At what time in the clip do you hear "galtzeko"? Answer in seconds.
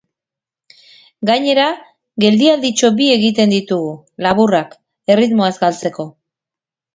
5.67-6.09